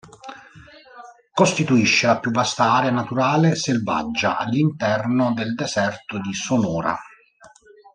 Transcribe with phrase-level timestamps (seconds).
[1.31, 6.97] Costituisce la più vasta area naturale selvaggia all'interno del deserto di Sonora.